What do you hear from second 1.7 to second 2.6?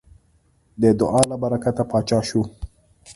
پاچا شو.